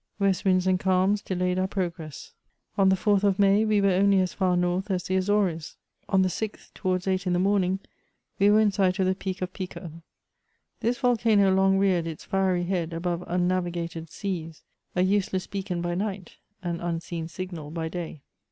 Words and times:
West 0.17 0.45
winds 0.45 0.65
and 0.65 0.79
calms 0.79 1.21
delayed 1.21 1.59
our 1.59 1.67
progress. 1.67 2.33
On 2.75 2.89
the 2.89 2.95
4tn 2.95 3.23
of 3.23 3.37
May 3.37 3.63
we 3.65 3.79
were 3.79 3.91
only 3.91 4.19
as 4.19 4.33
far 4.33 4.57
north 4.57 4.89
as 4.89 5.03
the 5.03 5.15
Azores. 5.15 5.75
On 6.09 6.23
the 6.23 6.27
6th, 6.27 6.73
towards 6.73 7.05
eight 7.07 7.27
in 7.27 7.33
the 7.33 7.37
morning, 7.37 7.77
we 8.39 8.49
were 8.49 8.59
in 8.59 8.71
sight 8.71 8.97
of 8.97 9.05
the 9.05 9.13
Peak 9.13 9.43
of 9.43 9.53
Pico. 9.53 10.01
This 10.79 10.97
volcano 10.97 11.51
long 11.53 11.77
reared 11.77 12.07
its 12.07 12.25
fiery 12.25 12.65
•head 12.65 12.93
above 12.93 13.23
unnavigated 13.27 14.09
seas; 14.09 14.63
a 14.95 15.03
useless 15.03 15.45
beacon 15.45 15.83
by 15.83 15.93
night, 15.93 16.37
an 16.63 16.81
un 16.81 16.99
seen 16.99 17.27
signal 17.27 17.69
by 17.69 17.87
day. 17.87 18.23